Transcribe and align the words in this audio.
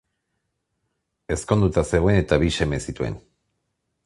Ezkonduta 1.37 1.83
zegoen 1.93 2.19
eta 2.23 2.43
bi 2.45 2.53
seme 2.57 2.81
zituen. 2.89 3.23